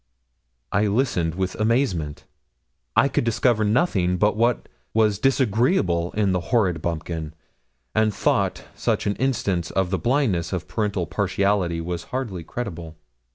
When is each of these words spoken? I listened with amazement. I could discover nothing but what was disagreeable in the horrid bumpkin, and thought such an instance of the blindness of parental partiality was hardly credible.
I 0.71 0.87
listened 0.87 1.35
with 1.35 1.53
amazement. 1.61 2.23
I 2.95 3.07
could 3.07 3.23
discover 3.23 3.63
nothing 3.63 4.17
but 4.17 4.35
what 4.35 4.67
was 4.95 5.19
disagreeable 5.19 6.11
in 6.13 6.31
the 6.31 6.39
horrid 6.49 6.81
bumpkin, 6.81 7.35
and 7.93 8.11
thought 8.11 8.63
such 8.73 9.05
an 9.05 9.15
instance 9.17 9.69
of 9.69 9.91
the 9.91 9.99
blindness 9.99 10.53
of 10.53 10.67
parental 10.67 11.05
partiality 11.05 11.81
was 11.81 12.05
hardly 12.05 12.43
credible. 12.43 12.95